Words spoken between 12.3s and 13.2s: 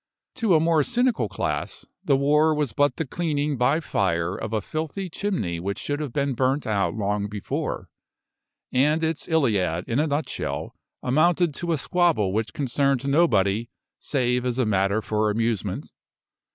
which concerned